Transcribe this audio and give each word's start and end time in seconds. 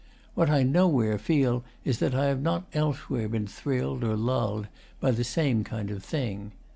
What 0.33 0.49
I 0.49 0.63
nowhere 0.63 1.19
feel 1.19 1.63
is 1.85 1.99
that 1.99 2.15
I 2.15 2.25
have 2.25 2.41
not 2.41 2.65
elsewhere 2.73 3.29
been 3.29 3.45
thrilled 3.45 4.03
or 4.03 4.15
lulled 4.17 4.67
by 4.99 5.11
the 5.11 5.23
same 5.23 5.63
kind 5.63 5.91
of 5.91 6.03
thing. 6.03 6.53